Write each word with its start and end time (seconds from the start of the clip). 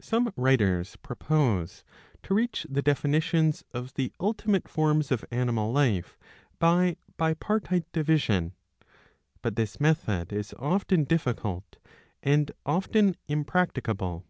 Some 0.00 0.26
^ 0.26 0.32
writers 0.34 0.96
propose 0.96 1.84
to 2.24 2.34
reach 2.34 2.66
the 2.68 2.82
definitions 2.82 3.62
of 3.70 3.94
the 3.94 4.12
ultimate 4.18 4.66
forms 4.66 5.12
of 5.12 5.24
animal 5.30 5.70
life 5.72 6.18
by 6.58 6.96
bipartite 7.16 7.84
division. 7.92 8.54
But 9.42 9.54
this 9.54 9.78
method 9.78 10.32
is 10.32 10.52
often 10.58 11.04
difficult, 11.04 11.76
and 12.20 12.50
often 12.66 13.14
impracticable. 13.28 14.24